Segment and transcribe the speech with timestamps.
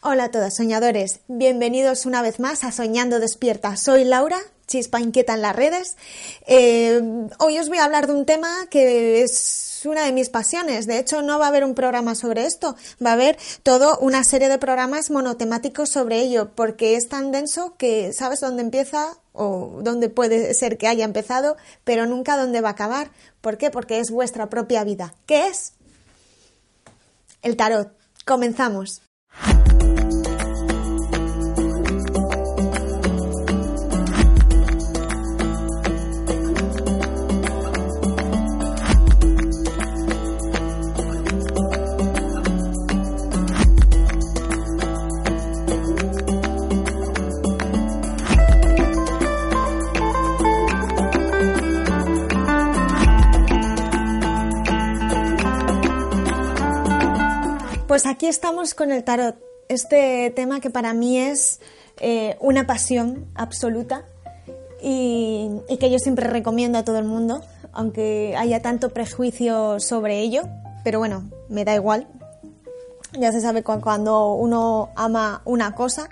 [0.00, 3.76] Hola a todos soñadores, bienvenidos una vez más a Soñando Despierta.
[3.76, 5.96] Soy Laura, chispa inquieta en las redes.
[6.46, 7.02] Eh,
[7.40, 10.86] hoy os voy a hablar de un tema que es una de mis pasiones.
[10.86, 14.22] De hecho, no va a haber un programa sobre esto, va a haber toda una
[14.22, 19.80] serie de programas monotemáticos sobre ello, porque es tan denso que sabes dónde empieza o
[19.82, 23.10] dónde puede ser que haya empezado, pero nunca dónde va a acabar.
[23.40, 23.72] ¿Por qué?
[23.72, 25.12] Porque es vuestra propia vida.
[25.26, 25.72] ¿Qué es?
[27.42, 27.90] El tarot.
[28.24, 29.02] Comenzamos.
[57.88, 59.36] Pues aquí estamos con el tarot,
[59.70, 61.58] este tema que para mí es
[62.00, 64.04] eh, una pasión absoluta
[64.82, 67.40] y, que yo siempre recomiendo a todo el mundo,
[67.72, 70.42] aunque haya tanto prejuicio sobre ello,
[70.84, 72.06] pero bueno, me da igual.
[73.18, 76.10] Ya se sabe cuando uno ama una cosa,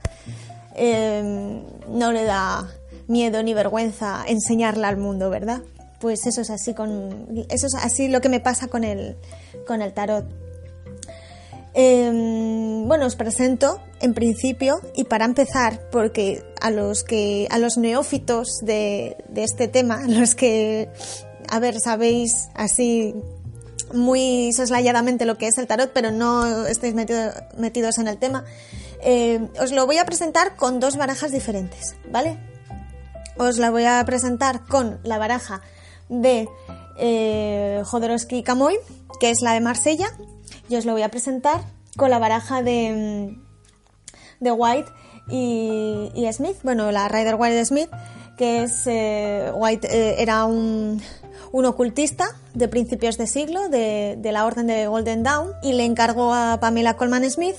[0.77, 2.70] em, no le da
[3.06, 5.61] miedo ni vergüenza enseñarla al mundo, ¿verdad?
[6.01, 9.19] Pues eso es así con eso es así lo que me pasa con el
[9.67, 10.45] con el tarot.
[11.79, 17.77] Em, bueno, os presento en principio y para empezar, porque a los que a los
[17.77, 20.89] neófitos de, este tema, los que,
[21.51, 23.15] a ver, sabéis así
[23.93, 28.47] muy soslayadamente lo que es el tarot, pero no estáis metidos en el tema,
[29.03, 32.39] em, os lo voy a presentar con dos barajas diferentes, ¿vale?
[33.37, 35.61] Os la voy a presentar con la baraja
[36.09, 36.49] de
[36.99, 38.79] eh, Jodorowsky Camoy,
[39.21, 40.09] que es la de Marsella,
[40.69, 41.61] yo os lo voy a presentar
[41.97, 44.91] con la baraja de, mm, de White
[45.28, 47.91] y, Smith, bueno, la Rider White Smith,
[48.36, 51.03] que es eh, White eh, era un,
[51.52, 56.33] un, ocultista de principios de siglo de, la orden de Golden Dawn y le encargó
[56.33, 57.57] a Pamela Coleman Smith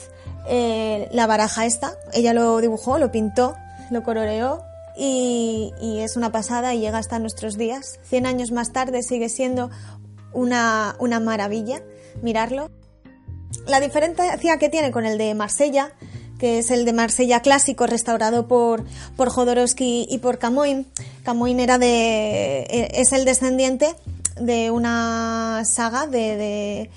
[0.47, 1.93] eh, la baraja esta.
[2.13, 3.55] Ella lo dibujó, lo pintó,
[3.91, 4.61] lo coloreó
[4.95, 7.99] y, y, es una pasada y llega hasta nuestros días.
[8.03, 9.69] Cien años más tarde sigue siendo
[10.31, 11.81] una, una maravilla
[12.21, 12.69] mirarlo.
[13.65, 15.91] La diferencia que tiene con el de Marsella,
[16.39, 18.85] que es el de Marsella clásico restaurado por,
[19.15, 20.85] por Jodorowsky y por Camoin.
[21.23, 23.95] Camoin era de, e, es el descendiente
[24.39, 26.89] de una saga de,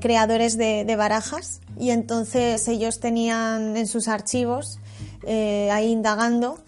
[0.00, 4.78] creadores de, barajas y entonces ellos tenían en sus archivos,
[5.24, 6.58] eh, ahí indagando,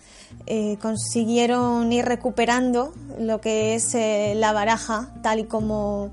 [0.47, 6.11] eh, consiguieron ir recuperando lo que es eh, la baraja tal y como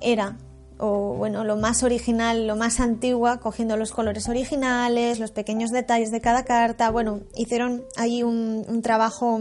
[0.00, 0.36] era
[0.78, 6.10] o bueno, lo más original, lo más antigua, cogiendo los colores originales, los pequeños detalles
[6.10, 6.90] de cada carta.
[6.90, 9.40] Bueno, hicieron ahí un, trabajo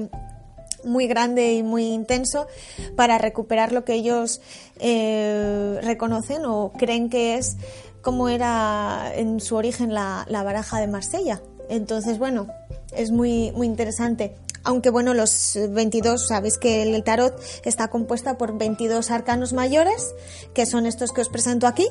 [0.84, 2.48] muy grande y muy intenso
[2.96, 4.42] para recuperar lo que ellos
[4.80, 7.58] eh, reconocen o creen que es
[8.02, 11.42] como era en su origen la, la baraja de Marsella.
[11.70, 12.48] Entonces, bueno,
[12.96, 14.36] es muy, muy interesante
[14.66, 20.14] aunque bueno, los 22, sabéis que el tarot está compuesta por 22 arcanos mayores,
[20.54, 21.88] que son estos que os presento aquí,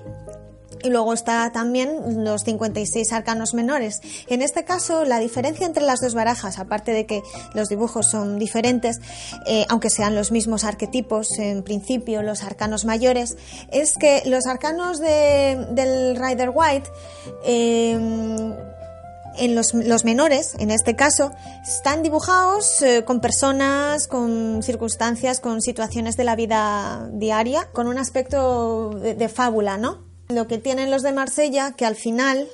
[0.84, 4.00] y luego está también los 56 arcanos menores.
[4.28, 7.22] En este caso, la diferencia entre las dos barajas, aparte de que
[7.54, 9.00] los dibujos son diferentes,
[9.46, 13.36] eh, aunque sean los mismos arquetipos, en principio los arcanos mayores,
[13.72, 16.90] es que los arcanos del Rider White
[17.44, 18.73] eh,
[19.36, 21.32] en los, menores, en este caso,
[21.66, 27.98] están dibujados eh, con personas, con circunstancias, con situaciones de la vida diaria, con un
[27.98, 30.04] aspecto de fábula, ¿no?
[30.28, 32.48] Lo que tienen los de Marsella, que al final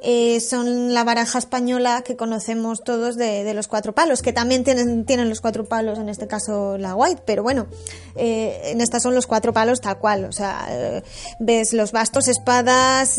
[0.00, 5.04] eh, son la baraja española que conocemos todos de, los cuatro palos, que también tienen,
[5.04, 7.66] tienen los cuatro palos, en este caso la white, pero bueno,
[8.14, 11.02] eh, en estas son los cuatro palos tal cual, o sea, eh,
[11.40, 13.18] ves los bastos, espadas,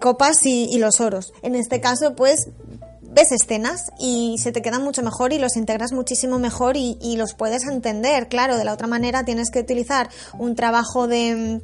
[0.00, 1.32] copas y, los oros.
[1.42, 2.48] En este caso, pues
[3.02, 7.16] ves escenas y se te quedan mucho mejor y los integras muchísimo mejor y, y,
[7.16, 8.28] los puedes entender.
[8.28, 11.60] Claro, de la otra manera tienes que utilizar un trabajo de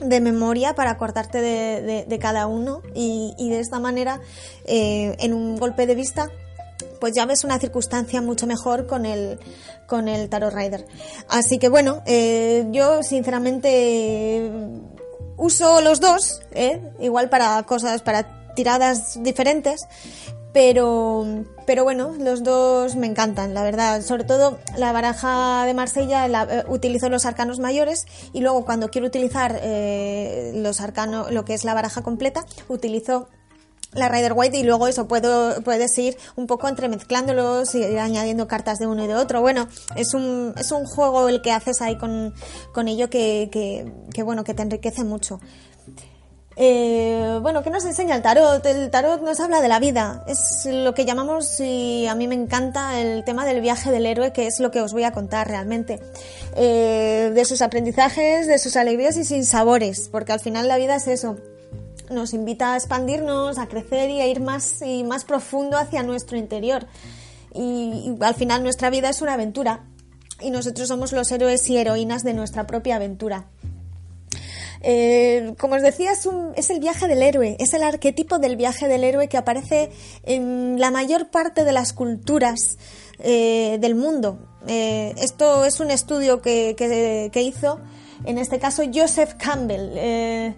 [0.00, 4.20] de memoria para acordarte de, cada uno y, de esta manera
[4.66, 6.30] eh, en un golpe de vista
[7.00, 9.38] pues ya ves una circunstancia mucho mejor con el
[9.86, 10.86] con el tarot rider
[11.28, 14.50] así que bueno eh, yo sinceramente
[15.36, 16.80] uso los dos ¿eh?
[17.00, 19.82] igual para cosas para tiradas diferentes
[20.54, 21.26] pero,
[21.66, 24.02] pero bueno, los dos me encantan, la verdad.
[24.02, 29.08] Sobre todo la baraja de Marsella eh, utilizo los arcanos mayores y luego cuando quiero
[29.08, 33.28] utilizar eh, los arcanos, lo que es la baraja completa, utilizo
[33.94, 38.46] la Rider White y luego eso puedo, puedes ir un poco entremezclándolos y ir añadiendo
[38.46, 39.40] cartas de uno y de otro.
[39.40, 39.66] Bueno,
[39.96, 42.32] es un, es un juego el que haces ahí con,
[42.72, 45.40] con ello que, que, que, bueno, que te enriquece mucho.
[46.56, 48.64] Eh, bueno, ¿qué nos enseña el tarot?
[48.64, 50.24] El tarot nos habla de la vida.
[50.26, 54.32] Es lo que llamamos, y a mí me encanta, el tema del viaje del héroe,
[54.32, 56.00] que es lo que os voy a contar realmente.
[56.56, 60.96] Eh, de sus aprendizajes, de sus alegrías y sin sabores, porque al final la vida
[60.96, 61.36] es eso
[62.10, 66.36] nos invita a expandirnos, a crecer y a ir más y más profundo hacia nuestro
[66.36, 66.86] interior.
[67.54, 69.84] Y, al final nuestra vida es una aventura
[70.40, 73.46] y nosotros somos los héroes y heroínas de nuestra propia aventura.
[74.86, 78.86] Eh, como os decía, es, es, el viaje del héroe, es el arquetipo del viaje
[78.86, 79.90] del héroe que aparece
[80.24, 82.76] en la mayor parte de las culturas
[83.18, 84.38] eh, del mundo.
[84.66, 87.80] Eh, esto es un estudio que, hizo,
[88.26, 90.54] en este caso, Joseph Campbell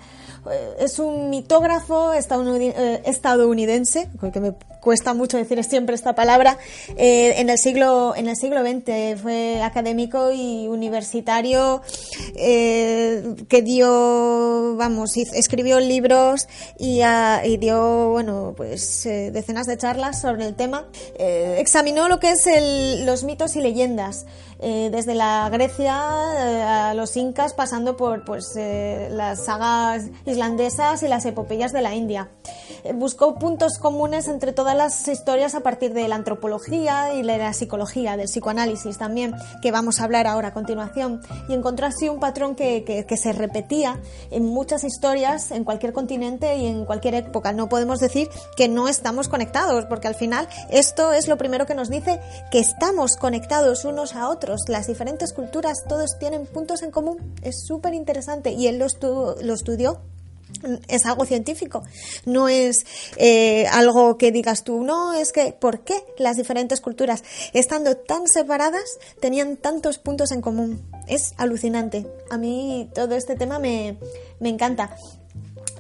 [0.79, 6.59] es un mitógrafo eh, estadounidense, que me cuesta mucho decir siempre esta palabra,
[6.97, 11.83] eh, en, el siglo, en el siglo XX fue académico y universitario
[12.37, 16.49] eh, que dio, vamos, escribió libros
[16.79, 17.03] y,
[17.59, 20.87] dio, bueno, pues decenas de charlas sobre el tema.
[21.19, 22.47] examinó lo que es
[23.05, 24.27] los mitos y leyendas.
[24.59, 31.73] Desde la Grecia a los incas pasando por pues las sagas islandesas y las epopeyas
[31.73, 32.29] de la India.
[32.85, 37.39] Eh, buscó puntos comunes entre todas las historias a partir de la antropología y de
[37.39, 42.09] la psicología, del psicoanálisis también, que vamos a hablar ahora a continuación, y encontró así
[42.09, 43.99] un patrón que, que, se repetía
[44.31, 47.53] en muchas historias, en cualquier continente y en cualquier época.
[47.53, 51.75] No podemos decir que no estamos conectados, porque al final esto es lo primero que
[51.75, 52.21] nos dice
[52.51, 54.46] que estamos conectados unos a otros.
[54.69, 57.35] Las diferentes culturas, todos tienen puntos en común.
[57.43, 58.87] Es súper interesante y él lo,
[59.41, 60.01] lo estudió
[60.89, 61.83] es algo científico,
[62.25, 67.25] no es eh, algo que digas tú, no, es que ¿por qué las diferentes culturas,
[67.53, 70.83] estando tan separadas, tenían tantos puntos en común?
[71.07, 72.07] Es alucinante.
[72.31, 73.99] A mí todo este tema me,
[74.41, 74.97] me encanta.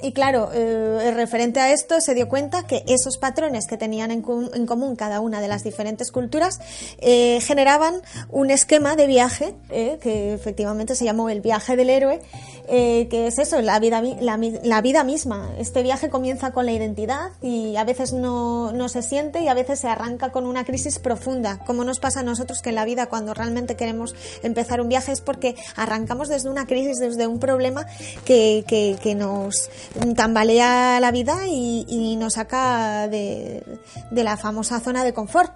[0.02, 4.20] Y claro, eh, referente a esto se dio cuenta que esos patrones que tenían en,
[4.20, 6.60] común cada una de las diferentes culturas
[6.98, 12.20] eh, generaban un esquema de viaje eh, que efectivamente se llamó el viaje del héroe,
[12.69, 15.50] que es eso, la vida, la, vida misma.
[15.56, 19.54] Este viaje comienza con la identidad y a veces no, no se siente y a
[19.54, 22.84] veces se arranca con una crisis profunda, como nos pasa a nosotros que en la
[22.84, 27.38] vida cuando realmente queremos empezar un viaje es porque arrancamos desde una crisis, desde un
[27.38, 27.87] problema
[28.25, 29.70] que, que, que nos
[30.14, 33.62] tambalea la vida y, nos saca de,
[34.10, 35.52] la famosa zona de confort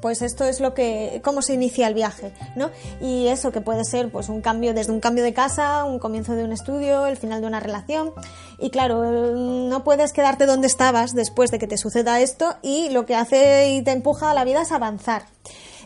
[0.00, 2.70] pues esto es lo que cómo se inicia el viaje, ¿no?
[3.00, 6.34] Y eso que puede ser pues un cambio desde un cambio de casa, un comienzo
[6.34, 8.12] de un estudio, el final de una relación
[8.58, 13.04] y claro, no puedes quedarte donde estabas después de que te suceda esto y lo
[13.04, 15.24] que hace y te empuja a la vida es avanzar.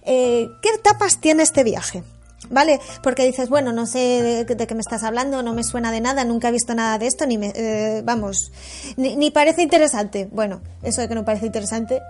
[0.02, 2.02] Eh, ¿Qué etapas tiene este viaje?
[2.48, 2.80] ¿Vale?
[3.02, 6.24] Porque dices, bueno, no sé de, qué me estás hablando, no me suena de nada,
[6.24, 8.52] nunca he visto nada de esto, ni me, eh, vamos,
[8.96, 10.28] ni, parece interesante.
[10.30, 12.00] Bueno, eso de que no parece interesante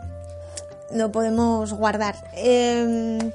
[0.93, 2.31] lo podemos guardar.
[2.35, 3.33] Em,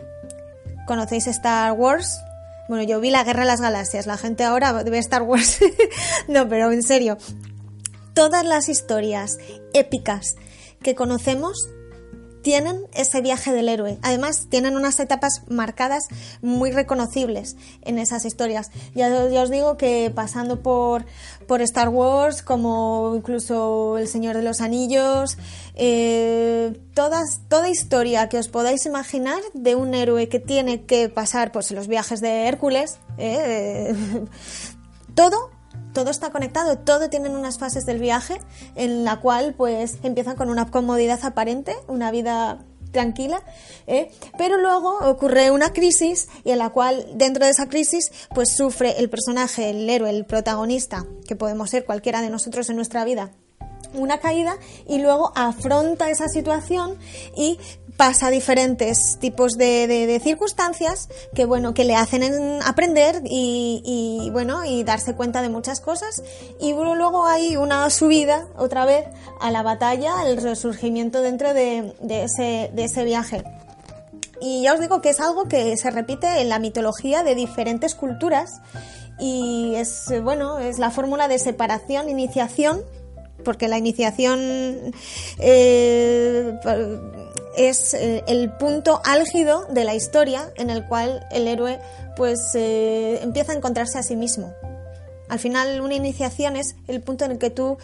[0.85, 2.21] ¿Conocéis Star Wars?
[2.67, 5.59] Bueno, yo vi la Guerra de las Galaxias, la gente ahora ve Star Wars.
[6.27, 7.17] no, pero en serio,
[8.13, 9.37] todas las historias
[9.73, 10.35] épicas
[10.81, 11.69] que conocemos
[12.45, 13.97] tienen ese viaje del héroe.
[14.03, 16.03] Además, tienen unas etapas marcadas
[16.43, 18.69] muy reconocibles en esas historias.
[18.93, 21.07] Ya, os digo que pasando por,
[21.47, 25.39] por Star Wars, como incluso El Señor de los Anillos,
[25.73, 31.51] eh, todas, toda historia que os podáis imaginar de un héroe que tiene que pasar
[31.51, 33.95] pues, los viajes de Hércules, eh,
[35.15, 35.54] todo
[35.95, 38.39] todo está conectado, todo tienen unas fases del viaje
[38.75, 42.59] en la cual pues empiezan con una comodidad aparente, una vida
[42.91, 43.41] tranquila,
[43.87, 44.11] ¿eh?
[44.37, 48.99] pero luego ocurre una crisis y en la cual dentro de esa crisis pues sufre
[48.99, 53.31] el personaje, el héroe, el protagonista, que podemos ser cualquiera de nosotros en nuestra vida,
[53.93, 56.97] una caída y luego afronta esa situación
[57.35, 57.57] y
[57.97, 62.23] pasa diferentes tipos de, circunstancias que bueno que le hacen
[62.63, 66.21] aprender y, bueno y darse cuenta de muchas cosas.
[66.59, 69.05] Y luego hay una subida otra vez
[69.39, 73.43] a la batalla el resurgimiento dentro de, ese, de ese viaje.
[74.41, 77.95] Y ya os digo que es algo que se repite en la mitología de diferentes
[77.95, 78.61] culturas
[79.17, 82.81] y es bueno es la fórmula de separación iniciación
[83.45, 84.91] porque la iniciación
[85.39, 86.59] eh,
[87.55, 91.79] es eh, el punto álgido de la historia en el cual el héroe
[92.17, 94.53] pues eh, empieza a encontrarse a sí mismo.
[95.29, 97.77] Al final una iniciación es el punto en el que tú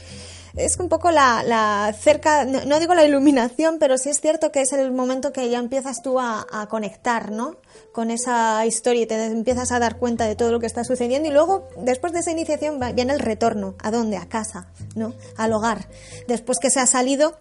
[0.56, 4.74] es un poco la, cerca, no, digo la iluminación, pero sí es cierto que es
[4.74, 7.58] el momento que ya empiezas tú a, conectar, ¿no?
[7.92, 11.28] Con esa historia y te empiezas a dar cuenta de todo lo que está sucediendo
[11.28, 13.76] y luego, después de esa iniciación, viene el retorno.
[13.82, 14.18] ¿A dónde?
[14.18, 15.14] A casa, ¿no?
[15.38, 15.88] Al hogar.
[16.28, 17.38] Después que se ha salido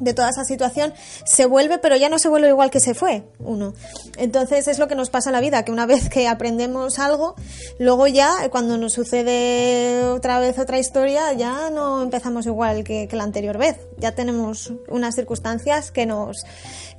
[0.00, 0.92] de toda esa situación,
[1.24, 3.74] se vuelve, pero ya no se vuelve igual que se fue uno.
[4.16, 7.34] Entonces es lo que nos pasa en la vida, que una vez que aprendemos algo,
[7.78, 13.24] luego ya cuando nos sucede otra vez otra historia, ya no empezamos igual que, la
[13.24, 13.76] anterior vez.
[13.98, 16.44] Ya tenemos unas circunstancias que nos,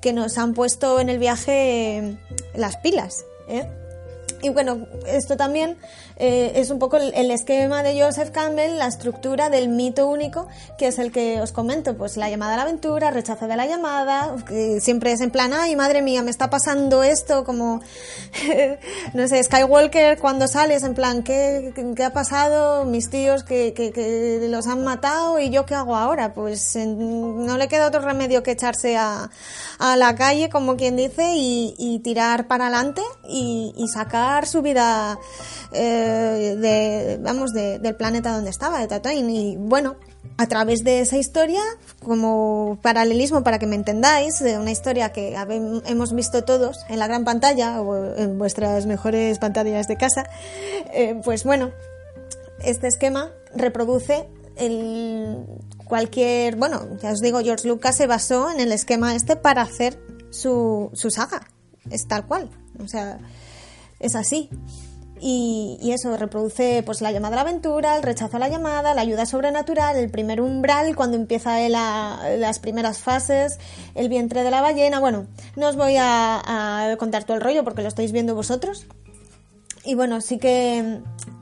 [0.01, 2.17] que nos han puesto en el viaje
[2.53, 3.25] las pilas.
[3.47, 3.67] ¿eh?
[4.43, 5.77] Y bueno, esto también
[6.23, 10.47] eh, es un poco el, esquema de Joseph Campbell, la estructura del mito único,
[10.77, 13.65] que es el que os comento, pues la llamada a la aventura, rechazo de la
[13.65, 14.35] llamada,
[14.81, 17.81] siempre es en plan, ay madre mía, me está pasando esto, como,
[19.15, 22.85] no sé, Skywalker cuando sales, en plan, ¿qué, qué ha pasado?
[22.85, 26.35] Mis tíos que, que, los han matado y yo qué hago ahora?
[26.35, 29.31] Pues no le queda otro remedio que echarse a,
[29.79, 35.17] a la calle, como quien dice, y, tirar para adelante y, y sacar su vida
[35.73, 39.29] eh, de, vamos, del planeta donde estaba, de Tatooine.
[39.29, 39.95] Y bueno,
[40.37, 41.61] a través de esa historia,
[42.03, 45.35] como paralelismo para que me entendáis, de una historia que
[45.85, 50.23] hemos visto todos en la gran pantalla o en vuestras mejores pantallas de casa,
[50.93, 51.71] eh, pues bueno,
[52.63, 55.45] este esquema reproduce el
[55.85, 59.99] cualquier, bueno, ya os digo, George Lucas se basó en el esquema este para hacer
[60.29, 61.47] su, su saga,
[61.89, 62.49] es tal cual,
[62.83, 63.19] o sea,
[63.99, 64.49] es así.
[65.23, 69.01] Y, eso reproduce pues la llamada a la aventura, el rechazo a la llamada, la
[69.01, 73.59] ayuda sobrenatural, el primer umbral cuando empieza las primeras fases,
[73.93, 74.99] el vientre de la ballena.
[74.99, 78.87] Bueno, no os voy a, contar todo el rollo porque lo estáis viendo vosotros.
[79.85, 81.01] Y bueno, sí que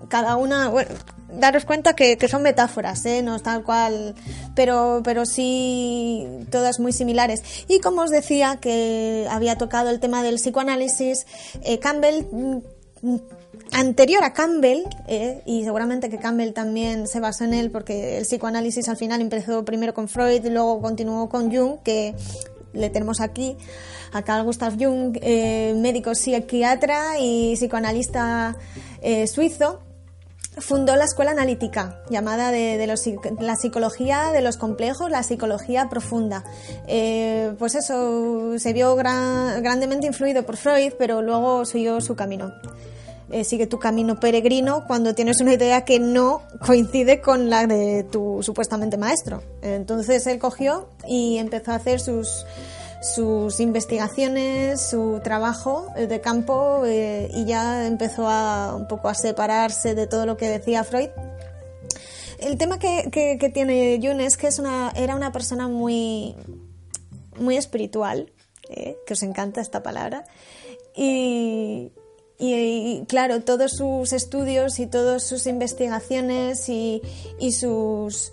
[0.10, 0.90] cada una, bueno,
[1.32, 3.22] daros cuenta que, son metáforas, ¿eh?
[3.22, 4.14] no es tal cual,
[4.56, 7.44] pero, pero sí todas muy similares.
[7.70, 11.26] Y como os decía que había tocado el tema del psicoanálisis,
[11.64, 12.58] eh, Campbell mm,
[13.72, 18.24] anterior a Campbell, eh, y seguramente que Campbell también se basó en él porque el
[18.24, 22.16] psicoanálisis al final empezó primero con Freud y luego continuó con Jung, que
[22.74, 23.58] le tenemos aquí,
[24.12, 25.18] a Carl Gustav Jung,
[25.76, 28.56] médico psiquiatra y psicoanalista
[29.28, 29.80] suizo,
[30.60, 36.44] fundó la escuela analítica, llamada de, la psicología de los complejos, la psicología profunda.
[36.88, 42.54] Eh, pues eso, se vio grandemente influido por Freud, pero luego siguió su camino.
[43.32, 48.04] Eh, sigue tu camino peregrino cuando tienes una idea que no coincide con la de
[48.04, 49.44] tu supuestamente maestro.
[49.62, 52.46] Entonces él cogió y empezó a hacer sus
[53.02, 59.16] sus investigaciones, su trabajo eh, de campo eh, y ya empezó a un poco a
[59.16, 61.10] separarse de todo lo que decía Freud.
[62.40, 66.36] El tema que, que, tiene Jung es que es una, era una persona muy,
[67.38, 68.32] muy espiritual,
[68.70, 70.24] eh, que os encanta esta palabra,
[70.96, 71.92] y,
[72.40, 77.02] y, claro, todos sus estudios y todas sus investigaciones y,
[77.38, 78.32] y sus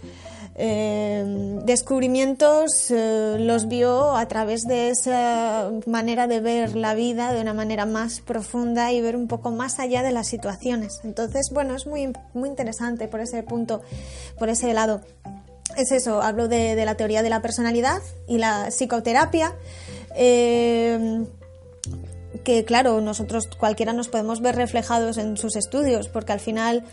[0.58, 1.22] eh,
[1.64, 7.52] descubrimientos eh, los vio a través de esa manera de ver la vida de una
[7.52, 11.00] manera más profunda y ver un poco más allá de las situaciones.
[11.04, 13.82] Entonces, bueno, es muy, muy interesante por ese punto,
[14.38, 15.02] por ese lado.
[15.76, 19.52] Es eso, hablo de, la teoría de la personalidad y la psicoterapia.
[20.14, 21.26] Eh,
[22.44, 26.84] que claro, nosotros cualquiera nos podemos ver reflejados en sus estudios, porque al final,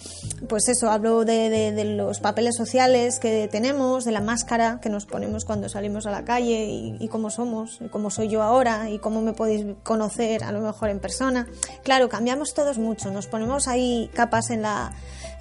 [0.48, 5.46] pues eso, hablo de, los papeles sociales que tenemos, de la máscara que nos ponemos
[5.46, 6.66] cuando salimos a la calle
[7.00, 10.62] y, cómo somos, y cómo soy yo ahora, y cómo me podéis conocer a lo
[10.62, 11.48] mejor en persona.
[11.84, 14.94] Claro, cambiamos todos mucho, nos ponemos ahí capas en la,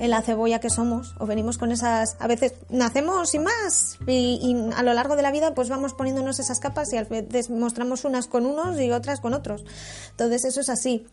[0.02, 4.56] en la cebolla que somos, o venimos con esas, a veces nacemos sin más, y,
[4.74, 7.06] a lo largo de la vida pues vamos poniéndonos esas capas y a
[7.50, 9.64] mostramos unas con unos y otras con otros.
[10.10, 11.06] Entonces eso es así.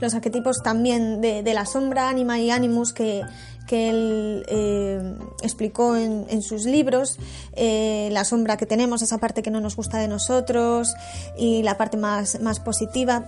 [0.00, 3.24] Los arquetipos también de, la sombra, anima y animus que,
[3.68, 7.18] él eh, explicó en, sus libros,
[7.54, 10.94] eh, la sombra que tenemos, esa parte que no nos gusta de nosotros
[11.36, 13.26] y la parte más, más positiva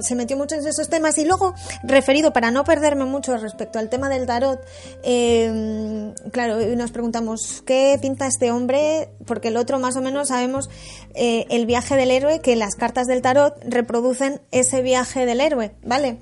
[0.00, 1.18] se metió mucho en esos temas.
[1.18, 4.60] Y luego referido para no perderme mucho respecto al tema del tarot
[5.02, 10.68] eh, claro nos preguntamos qué pinta este hombre porque el otro más o menos sabemos
[11.14, 15.74] eh, el viaje del héroe que las cartas del tarot reproducen ese viaje del héroe
[15.82, 16.18] vale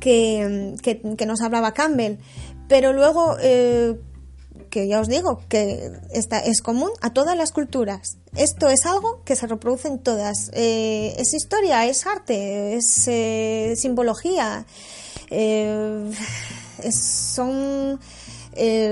[0.00, 2.16] que, que, nos hablaba Campbell.
[2.68, 3.96] Pero luego eh,
[4.70, 8.16] que ya os digo, que esta es común a todas las culturas.
[8.36, 10.50] Esto es algo que se reproduce en todas.
[10.54, 14.64] Eh, es historia, es arte, es eh, simbología.
[15.30, 16.10] Eh,
[16.90, 18.00] son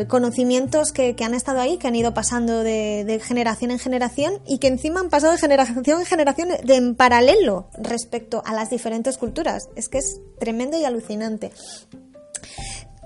[0.08, 4.68] conocimientos que, han estado ahí, que han ido pasando de, generación en generación y que
[4.68, 9.68] encima han pasado de generación en generación en paralelo respecto a las diferentes culturas.
[9.74, 11.52] Es que es tremendo y alucinante.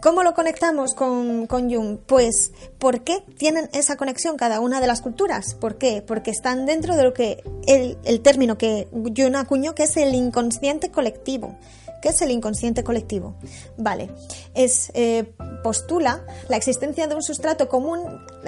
[0.02, 1.98] ¿Cómo lo conectamos con, Jung?
[2.06, 5.54] Pues, ¿por qué tienen esa conexión cada una de las culturas?
[5.54, 6.02] ¿Por qué?
[6.04, 10.12] Porque están dentro de lo que el, el término que Jung acuñó, que es el
[10.16, 11.56] inconsciente colectivo.
[12.02, 13.36] ¿Qué es el inconsciente colectivo?
[13.76, 14.10] Vale,
[14.54, 15.32] es eh,
[15.62, 18.00] postula la existencia de un sustrato común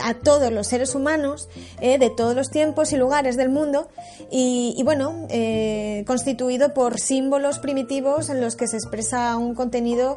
[0.02, 1.48] a todos los seres humanos
[1.80, 3.88] eh, de todos los tiempos y lugares del mundo
[4.28, 10.16] y, bueno, eh, constituido por símbolos primitivos en los que se expresa un contenido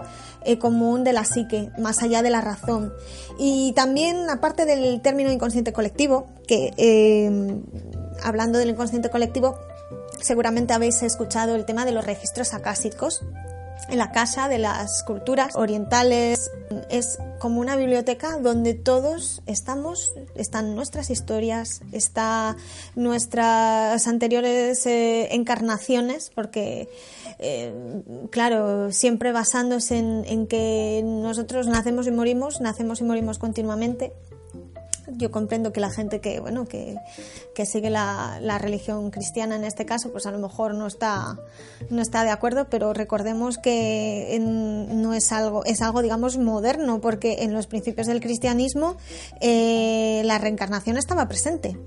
[0.59, 2.91] común de la psique, más allá de la razón.
[3.37, 6.71] Y también, aparte del término inconsciente colectivo, que
[8.23, 9.59] hablando del inconsciente colectivo,
[10.21, 13.23] Seguramente habéis escuchado el tema de los registros acásicos.
[13.89, 16.51] En la casa de las culturas orientales
[16.89, 22.57] es como una biblioteca donde todos estamos, están nuestras historias, están
[22.95, 26.89] nuestras anteriores eh, encarnaciones, porque
[27.39, 27.71] eh,
[28.31, 34.11] claro, siempre basándose en que nosotros nacemos y morimos, nacemos y morimos continuamente
[35.07, 36.97] yo comprendo que la gente que, bueno, que,
[37.65, 41.39] sigue la, religión cristiana en este caso, pues a lo mejor no está,
[41.89, 47.43] no está de acuerdo, pero recordemos que no es algo, es algo, digamos, moderno, porque
[47.43, 48.97] en los principios del cristianismo
[49.41, 51.77] eh, la reencarnación estaba presente.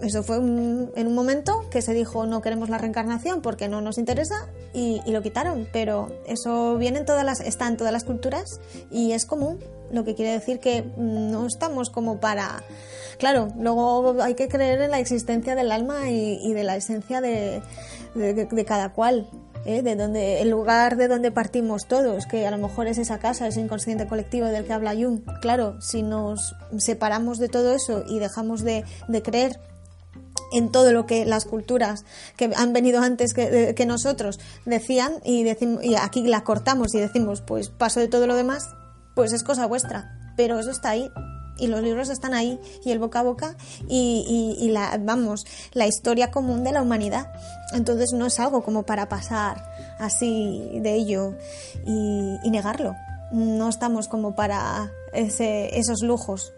[0.00, 3.98] Eso fue en un momento que se dijo no queremos la reencarnación porque no nos
[3.98, 8.04] interesa y, y, lo quitaron, pero eso viene en todas las, está en todas las
[8.04, 8.60] culturas
[8.90, 9.58] y es común
[9.92, 12.62] lo que quiere decir que no estamos como para...
[13.18, 17.62] Claro, luego hay que creer en la existencia del alma y, de la esencia de,
[18.66, 19.28] cada cual.
[19.66, 19.82] ¿eh?
[19.82, 23.46] de donde el lugar de donde partimos todos, que a lo mejor es esa casa,
[23.46, 25.20] ese inconsciente colectivo del que habla Jung.
[25.40, 28.84] Claro, si nos separamos de todo eso y dejamos de,
[29.22, 29.60] creer
[30.52, 32.04] en todo lo que las culturas
[32.36, 36.98] que han venido antes que, que nosotros decían y, decimos, y aquí la cortamos y
[36.98, 38.70] decimos pues paso de todo lo demás,
[39.20, 41.12] pues es cosa vuestra, pero eso está ahí
[41.58, 43.54] y los libros están ahí y el boca a boca
[43.86, 47.30] y, la vamos la historia común de la humanidad.
[47.74, 49.62] Entonces no es algo como para pasar
[49.98, 51.34] así de ello
[51.84, 52.96] y, negarlo.
[53.30, 56.54] No estamos como para ese, esos lujos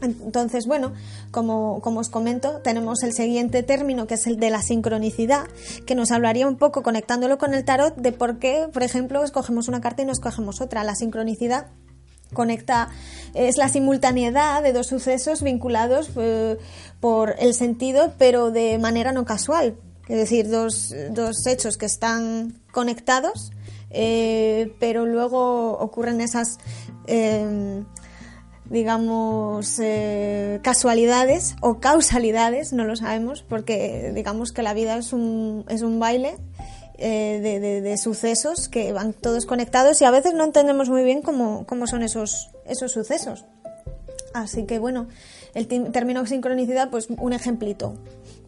[0.00, 0.92] entonces, bueno,
[1.30, 5.46] como, como, os comento, tenemos el siguiente término que es el de la sincronicidad,
[5.86, 9.68] que nos hablaría un poco conectándolo con el tarot de por qué, por ejemplo, escogemos
[9.68, 10.84] una carta y no escogemos otra.
[10.84, 11.66] La sincronicidad
[12.32, 12.90] conecta,
[13.34, 16.58] es la simultaneidad de dos sucesos vinculados eh,
[17.00, 19.76] por el sentido, pero de manera no casual.
[20.08, 23.50] Es decir, dos, dos hechos que están conectados,
[23.90, 26.58] eh, pero luego ocurren esas
[27.06, 27.82] eh,
[28.70, 35.64] digamos, eh, casualidades o causalidades, no lo sabemos, porque digamos que la vida es un,
[35.68, 36.36] es un baile
[36.98, 41.22] eh, de, de, sucesos que van todos conectados y a veces no entendemos muy bien
[41.22, 43.46] cómo, cómo son esos, esos sucesos.
[44.34, 45.08] Así que bueno,
[45.54, 47.94] el término sincronicidad, pues un ejemplito.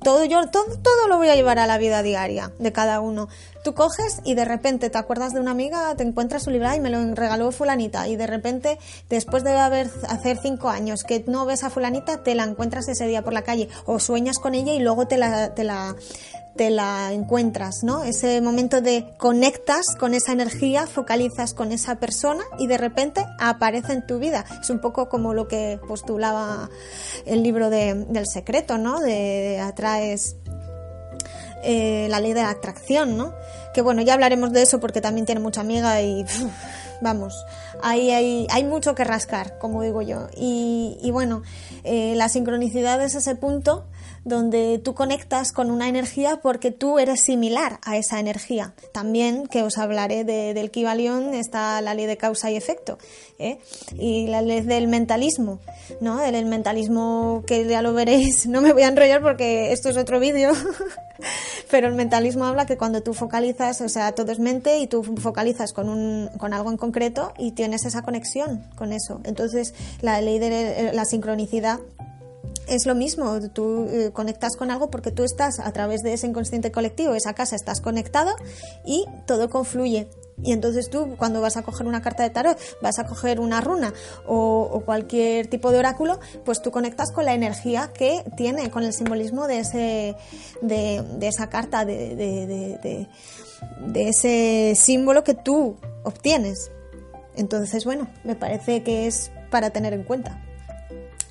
[0.03, 3.29] Todo, yo, todo, todo lo voy a llevar a la vida diaria de cada uno.
[3.63, 6.81] Tú coges y de repente te acuerdas de una amiga, te encuentras su libro y
[6.81, 8.79] me lo regaló fulanita y de repente
[9.11, 13.07] después de haber hacer cinco años que no ves a fulanita te la encuentras ese
[13.07, 15.95] día por la calle o sueñas con ella y luego te la, te la
[16.57, 18.03] te la encuentras, ¿no?
[18.05, 23.93] Ese momento de conectas con esa energía, focalizas con esa persona y de repente aparece
[23.93, 24.45] en tu vida.
[24.61, 26.69] Es un poco como lo que postulaba
[27.27, 29.01] el libro del secreto, ¿no?
[29.01, 30.37] De, atraes
[31.63, 33.35] eh, la ley de la atracción, ¿no?
[33.75, 36.25] Que bueno, ya hablaremos de eso porque también tiene mucha amiga y
[37.01, 37.45] vamos,
[37.83, 40.29] ahí hay, hay, mucho que rascar, como digo yo.
[40.37, 41.43] Y, bueno,
[41.85, 43.87] eh, la sincronicidad es ese punto
[44.25, 48.75] donde tú conectas con una energía porque tú eres similar a esa energía.
[48.93, 52.99] También, que os hablaré del Kibalión, está la ley de causa y efecto,
[53.39, 53.59] ¿eh?
[53.99, 55.61] y la ley del mentalismo,
[56.01, 56.23] ¿no?
[56.23, 60.21] El, mentalismo que ya lo veréis, no me voy a enrollar porque esto es otro
[60.21, 60.53] vídeo,
[61.71, 65.03] pero el mentalismo habla que cuando tú focalizas, o sea, todo es mente y tú
[65.03, 69.21] focalizas con, un, con algo en concreto y tienes esa conexión con eso.
[69.25, 71.81] Entonces, la ley de la sincronicidad
[72.67, 76.27] es lo mismo, tú eh, conectas con algo porque tú estás a través de ese
[76.27, 78.31] inconsciente colectivo, esa casa, estás conectado
[78.85, 80.09] y todo confluye.
[80.43, 83.61] Y entonces tú, cuando vas a coger una carta de tarot, vas a coger una
[83.61, 83.93] runa
[84.27, 88.95] o, cualquier tipo de oráculo, pues tú conectas con la energía que tiene, con el
[88.95, 90.17] simbolismo de, ese,
[90.63, 93.07] de, esa carta, de,
[93.87, 96.71] de ese símbolo que tú obtienes.
[97.37, 100.41] Entonces, bueno, me parece que es para tener en cuenta.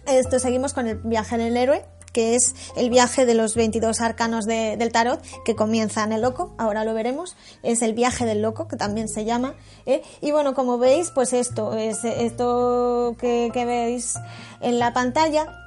[0.08, 4.46] Esto seguimos con el viaje del héroe, que es el viaje de los 22 arcanos
[4.46, 8.68] del tarot que comienza en el loco, ahora lo veremos, es el viaje del loco,
[8.68, 9.56] que también se llama.
[9.86, 10.02] ¿eh?
[10.22, 14.16] Y bueno, como veis, pues esto, es esto que, que veis
[14.62, 15.66] en la pantalla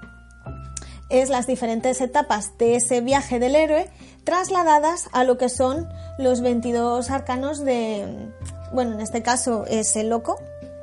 [1.13, 3.91] es las diferentes etapas de ese viaje del héroe
[4.25, 8.31] trasladadas a lo que son los 22 arcanos de,
[8.73, 10.39] bueno, en este caso es el loco,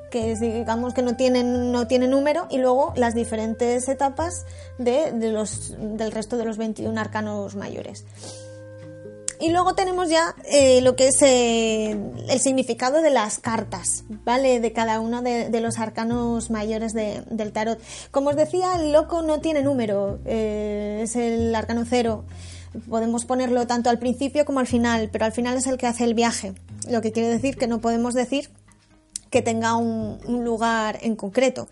[0.10, 4.46] que digamos que no tienen no tiene número y luego las diferentes etapas
[4.78, 8.06] de, los del resto de los 21 arcanos mayores
[9.42, 14.60] y luego tenemos ya eh, lo que es eh, el significado de las cartas, ¿vale?
[14.60, 17.80] De cada uno de, los arcanos mayores del tarot.
[18.12, 22.26] Como os decía, el loco no tiene número, eh, es el arcano cero.
[22.90, 26.04] Podemos ponerlo tanto al principio como al final, pero al final es el que hace
[26.04, 26.54] el viaje.
[26.90, 28.50] Lo que quiere decir que no podemos decir
[29.30, 31.68] que tenga un, lugar en concreto.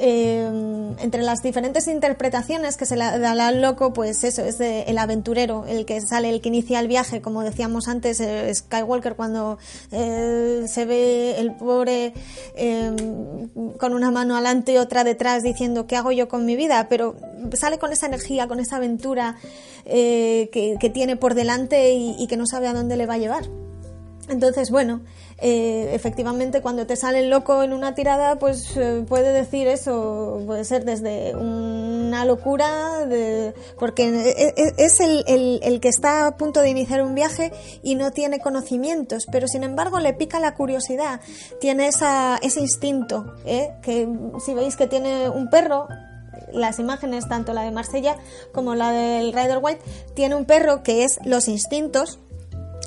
[0.00, 4.96] Eh, entre las diferentes interpretaciones que se le da al loco, pues eso, es el
[4.96, 9.58] aventurero, el que sale, el que inicia el viaje, como decíamos antes, eh, Skywalker cuando
[9.90, 12.14] eh, se ve el pobre
[13.80, 16.86] con una mano adelante y otra detrás diciendo, ¿qué hago yo con mi vida?
[16.88, 17.16] Pero
[17.54, 19.36] sale con esa energía, con esa aventura
[19.84, 23.67] que, tiene por delante y que no sabe a dónde le va a llevar.
[24.28, 25.00] Entonces, bueno,
[25.38, 30.42] eh, efectivamente cuando te sale el loco en una tirada, pues eh, puede decir eso,
[30.46, 36.60] puede ser desde una locura, de, porque e, e, es el, que está a punto
[36.60, 41.20] de iniciar un viaje y no tiene conocimientos, pero sin embargo le pica la curiosidad,
[41.60, 43.70] tiene esa, ese instinto, ¿eh?
[43.82, 44.08] que
[44.44, 45.88] si veis que tiene un perro,
[46.52, 48.16] las imágenes, tanto la de Marsella
[48.52, 49.80] como la del Rider White,
[50.14, 52.18] tiene un perro que es los instintos,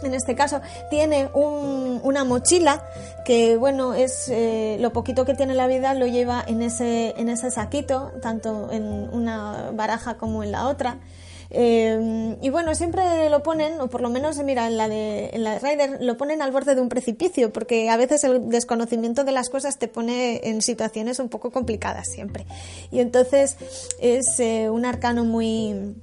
[0.03, 2.83] en este caso tiene una mochila
[3.25, 7.29] que bueno es eh, lo poquito que tiene la vida lo lleva en ese en
[7.29, 10.99] ese saquito tanto en una baraja como en la otra
[11.53, 15.43] eh, y bueno, siempre lo ponen, o por lo menos, mira, en la de, en
[15.43, 19.25] la de Ryder, lo ponen al borde de un precipicio, porque a veces el desconocimiento
[19.25, 22.45] de las cosas te pone en situaciones un poco complicadas siempre.
[22.89, 23.57] Y entonces
[23.99, 25.95] es eh, un arcano muy,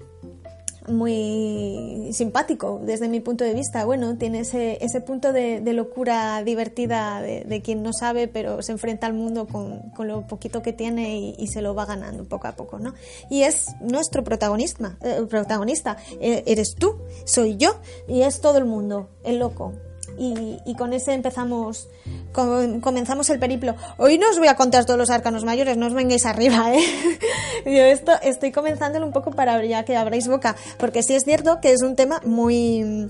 [0.89, 3.85] muy simpático desde mi punto de vista.
[3.85, 9.07] Bueno, tiene ese, ese punto de, locura divertida de, quien no sabe, pero se enfrenta
[9.07, 12.53] al mundo con, con lo poquito que tiene y, se lo va ganando poco a
[12.57, 12.95] poco, ¿no?
[13.31, 15.97] Y es nuestro protagonista, eh, protagonista.
[16.21, 19.73] Eh, eres tú, soy yo y es todo el mundo, el loco,
[20.17, 21.89] y, con ese empezamos,
[22.33, 23.75] comenzamos el periplo.
[23.97, 26.85] Hoy no os voy a contar todos los arcanos mayores, no os vengáis arriba, ¿eh?
[27.65, 31.61] Yo esto estoy comenzándolo un poco para ya que abráis boca, porque sí es cierto
[31.61, 33.09] que es un tema muy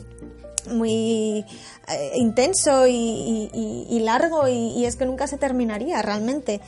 [0.73, 1.45] muy
[1.91, 6.61] eh, intenso y, largo y, es que nunca se terminaría realmente.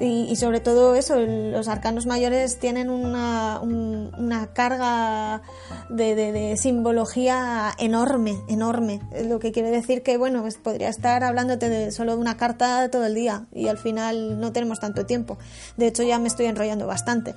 [0.00, 5.42] Y, sobre todo eso, los arcanos mayores tienen una, una carga
[5.88, 9.00] de, simbología enorme, enorme.
[9.24, 12.88] Lo que quiere decir que, bueno, pues podría estar hablándote de solo de una carta
[12.90, 15.38] todo el día y al final no tenemos tanto tiempo.
[15.76, 17.34] De hecho, ya me estoy enrollando bastante.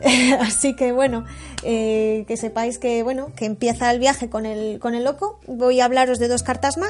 [0.40, 1.24] Así que, bueno,
[1.62, 5.80] eh, que sepáis que, bueno, que empieza el viaje con el, con el loco voy
[5.80, 6.81] a hablaros de dos cartas más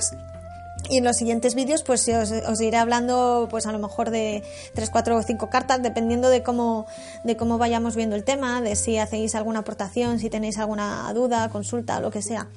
[0.88, 4.42] y en los siguientes vídeos pues os, iré hablando pues a lo mejor de
[4.74, 6.86] tres, cuatro o cinco cartas dependiendo de cómo,
[7.24, 11.48] de cómo vayamos viendo el tema, de si hacéis alguna aportación, si tenéis alguna duda,
[11.50, 12.48] consulta, lo que sea.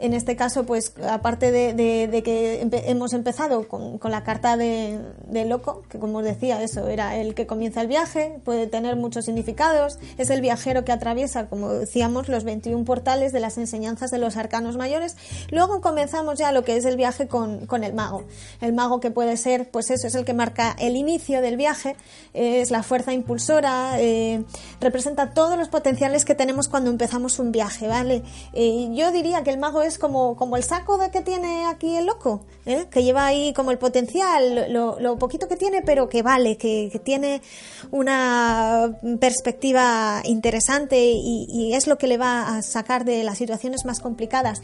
[0.00, 4.98] En este caso, pues aparte de, que hemos empezado con, la carta de,
[5.46, 9.26] loco, que como os decía, eso era el que comienza el viaje, puede tener muchos
[9.26, 14.16] significados, es el viajero que atraviesa, como decíamos, los 21 portales de las enseñanzas de
[14.16, 15.18] los arcanos mayores.
[15.50, 18.24] Luego comenzamos ya lo que es el viaje con, el mago.
[18.62, 21.94] El mago que puede ser, pues eso, es el que marca el inicio del viaje,
[22.32, 24.44] es la fuerza impulsora, eh,
[24.80, 28.22] representa todos los potenciales que tenemos cuando empezamos un viaje, ¿vale?
[28.54, 31.96] Eh, yo diría que el mago es como, como el saco de que tiene aquí
[31.96, 32.86] el loco, ¿eh?
[32.90, 37.42] que lleva ahí como el potencial, lo, poquito que tiene, pero que vale, que, tiene
[37.90, 44.00] una perspectiva interesante y, es lo que le va a sacar de las situaciones más
[44.00, 44.60] complicadas.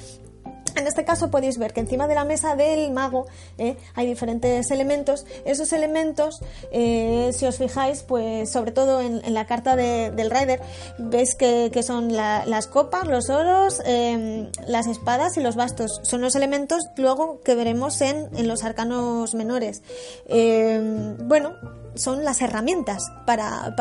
[0.76, 4.70] En este caso podéis ver que encima de la mesa del mago eh, hay diferentes
[4.70, 5.24] elementos.
[5.46, 10.60] Esos elementos, eh, si os fijáis, pues sobre todo en, la carta del Rider,
[10.98, 16.00] veis que, son las copas, los oros, em, las espadas y los bastos.
[16.02, 19.82] Son los elementos luego que veremos en, los arcanos menores.
[20.26, 21.54] Em, bueno,
[21.96, 23.74] son las herramientas para,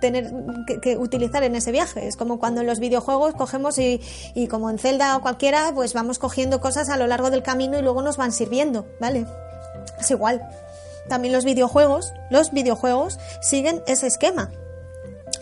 [0.00, 0.32] tener
[0.82, 2.06] que, utilizar en ese viaje.
[2.06, 4.00] Es como cuando en los videojuegos cogemos y,
[4.34, 7.78] y, como en Zelda o cualquiera, pues vamos cogiendo cosas a lo largo del camino
[7.78, 9.26] y luego nos van sirviendo, ¿vale?
[9.98, 10.42] Es igual.
[11.08, 14.50] también los videojuegos, los videojuegos siguen ese esquema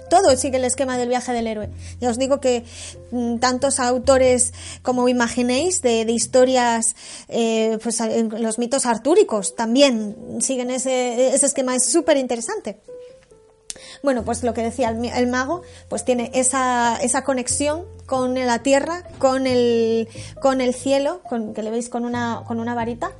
[0.08, 1.70] todo sigue el esquema del viaje del héroe.
[2.00, 2.64] Ya os digo que
[3.10, 6.96] mm, tantos autores como imaginéis de, historias,
[7.28, 8.00] eh, pues
[8.38, 12.80] los mitos artúricos también siguen ese, esquema, es súper interesante.
[14.02, 19.04] Bueno, pues lo que decía el, mago, pues tiene esa, esa conexión con la tierra,
[19.18, 20.08] con el,
[20.40, 23.12] con el cielo, con, que le veis con una, con una varita,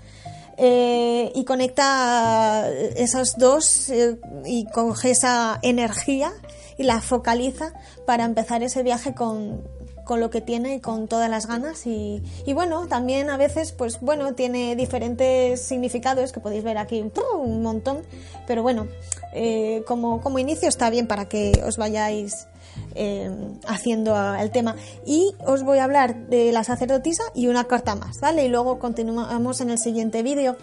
[0.61, 6.33] eh, y conecta esos dos eh, y coge esa energía
[6.79, 7.73] y la focaliza
[8.07, 9.63] para empezar ese viaje con,
[10.05, 13.73] con lo que tiene y con todas las ganas y, y, bueno, también a veces
[13.73, 17.05] pues bueno, tiene diferentes significados que podéis ver aquí
[17.43, 18.03] un montón,
[18.47, 18.87] pero bueno,
[19.35, 22.47] eh, como, como inicio está bien para que os vayáis
[22.95, 23.31] eh,
[23.67, 24.77] haciendo el tema.
[25.05, 28.45] Y os voy a hablar de la sacerdotisa y una carta más, ¿vale?
[28.45, 30.57] Y luego continuamos en el siguiente vídeo.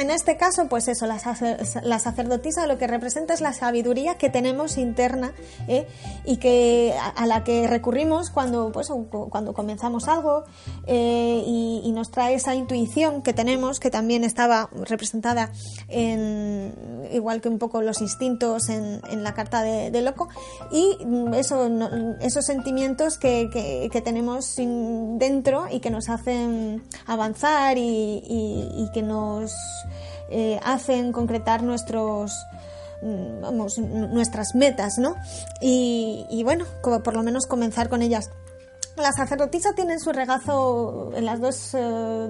[0.00, 1.18] En este caso, pues eso, la,
[1.98, 5.34] sacerdotisa lo que representa es la sabiduría que tenemos interna
[5.68, 5.86] ¿eh?
[6.24, 8.88] y que a, la que recurrimos cuando, pues,
[9.28, 10.44] cuando comenzamos algo
[10.86, 15.50] eh, y, nos trae esa intuición que tenemos, que también estaba representada
[15.88, 16.72] en,
[17.12, 20.30] igual que un poco los instintos en, la carta de, loco,
[20.72, 20.96] y
[21.34, 21.68] eso,
[22.20, 29.52] esos sentimientos que, tenemos dentro y que nos hacen avanzar y que nos
[30.28, 32.46] eh, hacen concretar nuestros
[33.02, 35.16] mm, vamos, nuestras metas, ¿no?
[35.60, 38.30] Y, y bueno, como por lo menos comenzar con ellas.
[39.00, 42.28] La sacerdotisa tiene en su regazo, en las dos eh,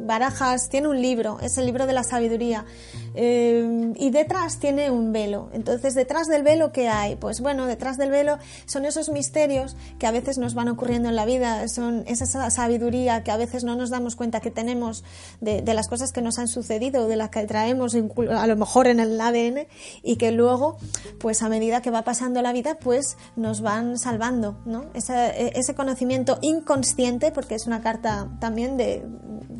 [0.00, 2.66] barajas, tiene un libro, es el libro de la sabiduría.
[3.14, 5.48] Eh, y detrás tiene un velo.
[5.52, 7.16] Entonces, detrás del velo, ¿qué hay?
[7.16, 11.16] Pues bueno, detrás del velo son esos misterios que a veces nos van ocurriendo en
[11.16, 15.02] la vida, son esa sabiduría que a veces no nos damos cuenta que tenemos
[15.40, 19.00] de, las cosas que nos han sucedido, de las que traemos a lo mejor en
[19.00, 19.66] el ADN
[20.02, 20.76] y que luego,
[21.18, 24.86] pues a medida que va pasando la vida, pues nos van salvando, ¿no?
[24.94, 26.09] Ese, ese conocimiento
[26.40, 29.04] inconsciente, porque es una carta también de,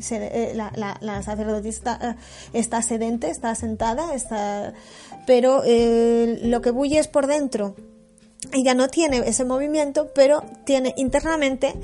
[0.09, 2.15] eh, la, sacerdotisa eh,
[2.53, 4.73] está sedente, está sentada, está,
[5.27, 7.75] pero eh, lo que bulle es por dentro.
[8.53, 11.75] Ella no tiene ese movimiento, pero tiene internamente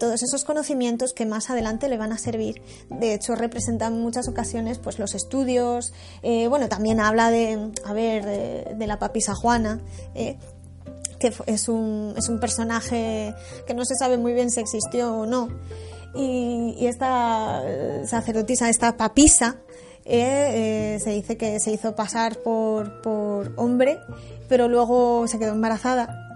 [0.00, 2.60] todos esos conocimientos que más adelante le van a servir.
[2.90, 5.92] De hecho, representa en muchas ocasiones pues, los estudios.
[6.20, 8.24] bueno, también habla de, a ver,
[8.76, 9.80] de, la papisa Juana,
[11.22, 13.34] que es un, es un personaje
[13.66, 15.48] que no se sabe muy bien si existió o no.
[16.14, 17.62] Y, esta
[18.04, 19.56] sacerdotisa, esta papisa,
[20.04, 24.00] eh, eh, se dice que se hizo pasar por, por hombre,
[24.48, 26.31] pero luego se quedó embarazada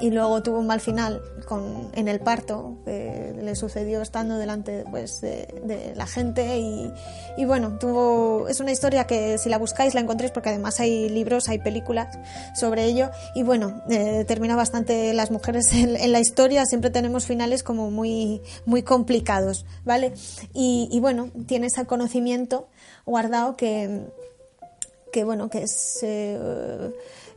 [0.00, 5.20] y luego tuvo un mal final con, en el parto le sucedió estando delante pues,
[5.20, 6.92] de, la gente y,
[7.36, 11.08] y, bueno, tuvo, es una historia que si la buscáis la encontréis porque además hay
[11.08, 12.18] libros, hay películas
[12.54, 17.62] sobre ello y bueno, eh, termina bastante las mujeres en, la historia, siempre tenemos finales
[17.62, 20.14] como muy, muy complicados, ¿vale?
[20.52, 22.68] Y, y bueno, tiene ese conocimiento
[23.04, 24.06] guardado que,
[25.12, 26.04] que bueno, que es...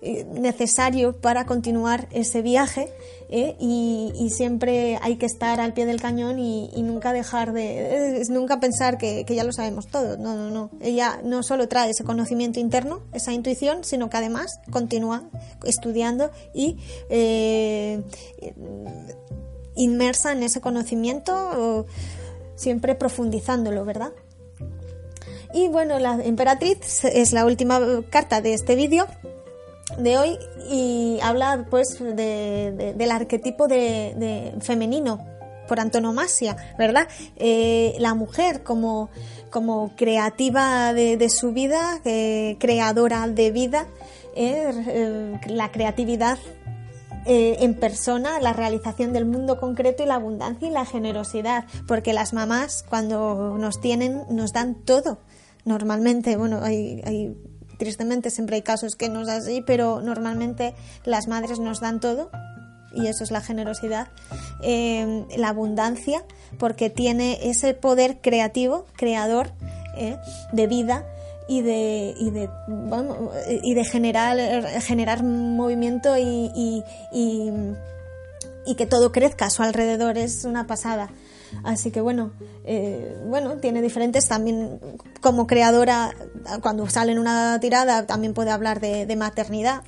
[0.02, 2.92] necesario para continuar ese viaje
[3.30, 3.56] ¿eh?
[3.60, 8.98] y, siempre hay que estar al pie del cañón y, nunca dejar de nunca pensar
[8.98, 10.18] que, ya lo sabemos todo.
[10.18, 10.70] No no no.
[10.82, 15.24] Ella no solo trae ese conocimiento interno esa intuición sino que además continúa
[15.64, 16.78] estudiando y
[17.10, 18.04] eh,
[19.76, 21.86] inmersa en ese conocimiento
[22.56, 24.12] siempre profundizándolo verdad
[25.54, 27.80] y bueno, la emperatriz es la última
[28.10, 29.08] carta de este vídeo
[29.98, 30.38] de hoy
[30.70, 35.26] y habla pues de, del arquetipo de, femenino
[35.68, 37.08] por antonomasia, ¿verdad?
[37.36, 39.10] Eh, la mujer como,
[39.50, 43.88] como creativa de, su vida, eh, creadora de vida,
[44.36, 46.38] eh, la creatividad
[47.30, 52.32] en persona, la realización del mundo concreto y la abundancia y la generosidad, porque las
[52.32, 55.20] mamás cuando nos tienen nos dan todo.
[55.66, 57.36] Normalmente, bueno, hay, hay
[57.78, 60.74] Tristemente siempre hay casos que no es así, pero normalmente
[61.06, 62.30] las madres nos dan todo
[62.94, 64.08] y eso es la generosidad,
[64.62, 66.24] eh, la abundancia,
[66.58, 69.52] porque tiene ese poder creativo, creador
[69.96, 70.18] eh,
[70.52, 71.06] de vida
[71.48, 72.50] y de, y de,
[73.64, 74.38] y de generar,
[74.82, 76.84] generar movimiento y, y,
[78.66, 80.18] y que todo crezca a su alrededor.
[80.18, 81.10] Es una pasada.
[81.64, 82.32] Así que bueno,
[82.66, 84.80] eh, bueno, tiene diferentes también
[85.22, 86.14] como creadora,
[86.62, 89.84] cuando sale en una tirada también puede hablar de, maternidad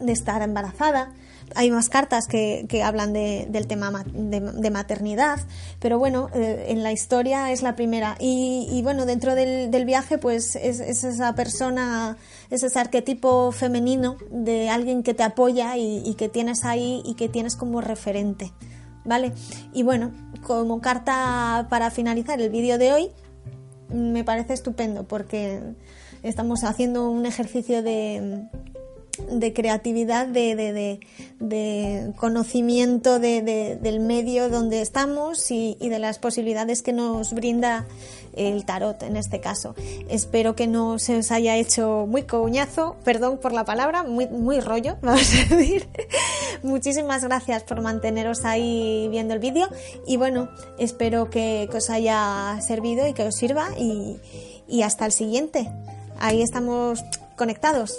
[0.00, 1.12] de estar embarazada.
[1.54, 5.38] Hay más cartas que, hablan del tema de, maternidad,
[5.78, 8.16] pero bueno, eh, en la historia es la primera.
[8.18, 12.16] Y, bueno, dentro del, viaje, pues es, esa persona,
[12.50, 17.28] es ese arquetipo femenino de alguien que te apoya y, que tienes ahí y que
[17.28, 18.52] tienes como referente.
[19.06, 19.32] ¿Vale?
[19.72, 23.10] Y bueno, como carta para finalizar el vídeo de hoy,
[23.88, 25.60] me parece estupendo porque
[26.22, 28.48] estamos haciendo un ejercicio de,
[29.30, 31.00] de creatividad, de,
[31.38, 37.86] de, conocimiento del medio donde estamos y, de las posibilidades que nos brinda
[38.36, 39.74] el tarot en este caso.
[40.08, 44.60] Espero que no se os haya hecho muy coñazo, perdón por la palabra, muy, muy
[44.60, 45.88] rollo, vamos a decir.
[46.62, 49.68] Muchísimas gracias por manteneros ahí viendo el vídeo
[50.06, 54.18] y bueno, espero que, os haya servido y que os sirva y,
[54.66, 55.70] y hasta el siguiente.
[56.18, 57.04] Ahí estamos
[57.36, 57.98] conectados.